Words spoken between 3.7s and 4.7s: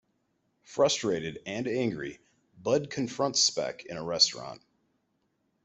in a restaurant.